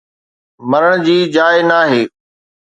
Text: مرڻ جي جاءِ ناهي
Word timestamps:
مرڻ 0.69 0.91
جي 1.05 1.15
جاءِ 1.35 1.57
ناهي 1.69 2.01